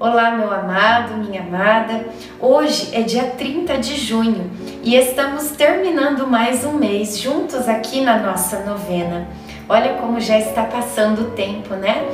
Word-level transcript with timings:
Olá, 0.00 0.30
meu 0.30 0.48
amado, 0.52 1.16
minha 1.16 1.40
amada. 1.42 2.06
Hoje 2.38 2.90
é 2.92 3.02
dia 3.02 3.32
30 3.36 3.78
de 3.78 3.96
junho 3.96 4.48
e 4.84 4.94
estamos 4.94 5.50
terminando 5.50 6.24
mais 6.24 6.64
um 6.64 6.74
mês 6.74 7.18
juntos 7.18 7.68
aqui 7.68 8.00
na 8.00 8.16
nossa 8.16 8.60
novena. 8.60 9.26
Olha 9.68 9.94
como 9.94 10.20
já 10.20 10.38
está 10.38 10.62
passando 10.62 11.22
o 11.22 11.30
tempo, 11.32 11.74
né? 11.74 12.06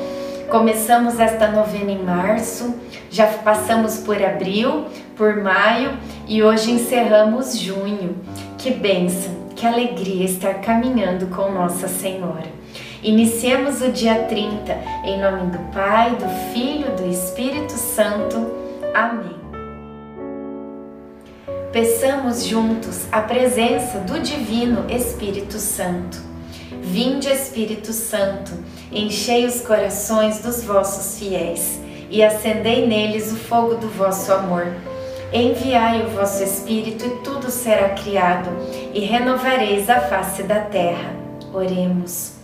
Começamos 0.48 1.20
esta 1.20 1.48
novena 1.48 1.90
em 1.90 2.02
março, 2.02 2.74
já 3.10 3.26
passamos 3.26 3.98
por 3.98 4.16
abril, 4.16 4.86
por 5.14 5.42
maio 5.42 5.90
e 6.26 6.42
hoje 6.42 6.70
encerramos 6.70 7.54
junho. 7.54 8.16
Que 8.56 8.70
bênção, 8.70 9.48
que 9.54 9.66
alegria 9.66 10.24
estar 10.24 10.54
caminhando 10.54 11.26
com 11.26 11.52
Nossa 11.52 11.86
Senhora. 11.86 12.63
Iniciemos 13.04 13.82
o 13.82 13.92
dia 13.92 14.24
30 14.24 14.72
em 15.04 15.20
nome 15.20 15.50
do 15.50 15.58
Pai, 15.74 16.16
do 16.16 16.26
Filho, 16.54 16.96
do 16.96 17.06
Espírito 17.06 17.74
Santo. 17.74 18.50
Amém. 18.94 19.36
Peçamos 21.70 22.46
juntos 22.46 23.06
a 23.12 23.20
presença 23.20 23.98
do 23.98 24.18
Divino 24.20 24.90
Espírito 24.90 25.58
Santo. 25.58 26.16
Vinde, 26.80 27.28
Espírito 27.28 27.92
Santo, 27.92 28.52
enchei 28.90 29.44
os 29.44 29.60
corações 29.60 30.38
dos 30.38 30.64
vossos 30.64 31.18
fiéis 31.18 31.78
e 32.08 32.22
acendei 32.22 32.86
neles 32.86 33.30
o 33.30 33.36
fogo 33.36 33.74
do 33.74 33.88
vosso 33.88 34.32
amor. 34.32 34.66
Enviai 35.30 36.06
o 36.06 36.08
vosso 36.08 36.42
Espírito 36.42 37.04
e 37.04 37.10
tudo 37.22 37.50
será 37.50 37.90
criado, 37.90 38.48
e 38.94 39.00
renovareis 39.00 39.90
a 39.90 40.00
face 40.00 40.42
da 40.44 40.60
terra. 40.60 41.14
Oremos. 41.52 42.43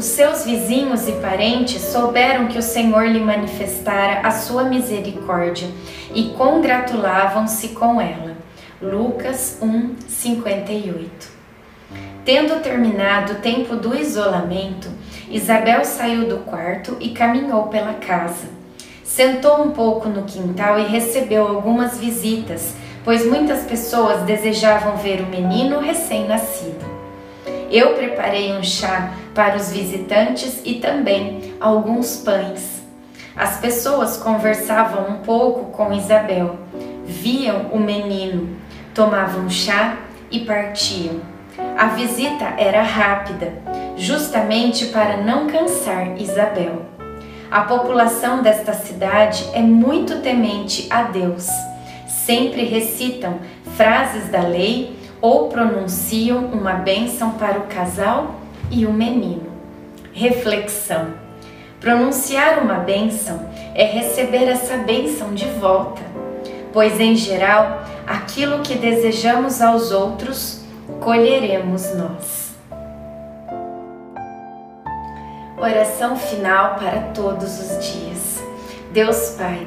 Os 0.00 0.06
seus 0.06 0.46
vizinhos 0.46 1.06
e 1.08 1.12
parentes 1.12 1.82
souberam 1.82 2.46
que 2.46 2.56
o 2.56 2.62
Senhor 2.62 3.06
lhe 3.06 3.20
manifestara 3.20 4.26
a 4.26 4.30
sua 4.30 4.64
misericórdia 4.64 5.68
e 6.14 6.30
congratulavam-se 6.38 7.68
com 7.68 8.00
ela. 8.00 8.34
Lucas 8.80 9.58
1, 9.60 9.96
58. 10.08 11.28
Tendo 12.24 12.62
terminado 12.62 13.34
o 13.34 13.36
tempo 13.40 13.76
do 13.76 13.94
isolamento, 13.94 14.88
Isabel 15.28 15.84
saiu 15.84 16.26
do 16.26 16.38
quarto 16.44 16.96
e 16.98 17.10
caminhou 17.10 17.64
pela 17.64 17.92
casa. 17.92 18.48
Sentou 19.04 19.62
um 19.62 19.72
pouco 19.72 20.08
no 20.08 20.22
quintal 20.22 20.78
e 20.78 20.86
recebeu 20.86 21.46
algumas 21.46 21.98
visitas, 21.98 22.74
pois 23.04 23.26
muitas 23.26 23.64
pessoas 23.64 24.22
desejavam 24.22 24.96
ver 24.96 25.20
o 25.20 25.26
menino 25.26 25.78
recém-nascido. 25.78 26.89
Eu 27.70 27.94
preparei 27.94 28.52
um 28.52 28.64
chá 28.64 29.14
para 29.32 29.56
os 29.56 29.70
visitantes 29.70 30.60
e 30.64 30.74
também 30.80 31.54
alguns 31.60 32.16
pães. 32.16 32.82
As 33.36 33.60
pessoas 33.60 34.16
conversavam 34.16 35.08
um 35.08 35.18
pouco 35.18 35.70
com 35.70 35.92
Isabel, 35.92 36.58
viam 37.06 37.68
o 37.72 37.78
menino, 37.78 38.56
tomavam 38.92 39.48
chá 39.48 39.98
e 40.32 40.40
partiam. 40.40 41.20
A 41.78 41.86
visita 41.86 42.54
era 42.58 42.82
rápida, 42.82 43.52
justamente 43.96 44.86
para 44.86 45.18
não 45.18 45.46
cansar 45.46 46.20
Isabel. 46.20 46.86
A 47.52 47.62
população 47.62 48.42
desta 48.42 48.72
cidade 48.72 49.48
é 49.52 49.60
muito 49.60 50.20
temente 50.22 50.88
a 50.90 51.04
Deus. 51.04 51.46
Sempre 52.08 52.64
recitam 52.64 53.38
frases 53.76 54.28
da 54.28 54.40
lei 54.40 54.98
ou 55.20 55.48
pronunciam 55.48 56.46
uma 56.46 56.74
bênção 56.74 57.32
para 57.32 57.58
o 57.58 57.66
casal 57.66 58.36
e 58.70 58.86
o 58.86 58.92
menino. 58.92 59.50
Reflexão: 60.12 61.08
pronunciar 61.80 62.58
uma 62.62 62.74
bênção 62.74 63.48
é 63.74 63.84
receber 63.84 64.44
essa 64.44 64.76
bênção 64.78 65.34
de 65.34 65.46
volta, 65.46 66.02
pois 66.72 66.98
em 67.00 67.14
geral 67.14 67.82
aquilo 68.06 68.60
que 68.60 68.74
desejamos 68.74 69.60
aos 69.60 69.90
outros 69.90 70.62
colheremos 71.00 71.94
nós. 71.94 72.50
Oração 75.56 76.16
final 76.16 76.76
para 76.76 77.00
todos 77.14 77.60
os 77.60 77.92
dias. 77.92 78.42
Deus 78.92 79.36
Pai, 79.38 79.66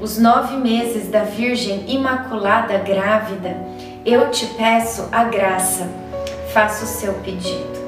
os 0.00 0.18
nove 0.18 0.56
meses 0.56 1.08
da 1.08 1.24
Virgem 1.24 1.90
Imaculada 1.90 2.78
Grávida, 2.78 3.56
eu 4.04 4.30
te 4.30 4.46
peço 4.46 5.08
a 5.12 5.24
graça, 5.24 5.88
faça 6.52 6.84
o 6.84 6.88
seu 6.88 7.14
pedido. 7.14 7.82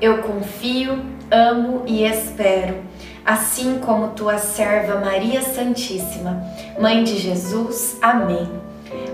Eu 0.00 0.22
confio, 0.22 1.04
amo 1.30 1.82
e 1.86 2.04
espero, 2.04 2.78
assim 3.22 3.78
como 3.80 4.12
tua 4.12 4.38
serva 4.38 4.98
Maria 4.98 5.42
Santíssima, 5.42 6.42
Mãe 6.78 7.04
de 7.04 7.18
Jesus. 7.18 7.98
Amém. 8.00 8.69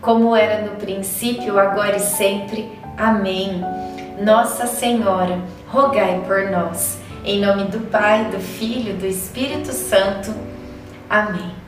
como 0.00 0.34
era 0.34 0.62
no 0.62 0.76
princípio, 0.76 1.58
agora 1.58 1.96
e 1.96 2.00
sempre. 2.00 2.70
Amém. 2.96 3.62
Nossa 4.20 4.66
Senhora, 4.66 5.40
rogai 5.68 6.22
por 6.26 6.50
nós. 6.50 6.98
Em 7.24 7.40
nome 7.40 7.64
do 7.64 7.80
Pai, 7.90 8.24
do 8.26 8.38
Filho 8.38 8.96
do 8.96 9.06
Espírito 9.06 9.72
Santo. 9.72 10.32
Amém. 11.08 11.67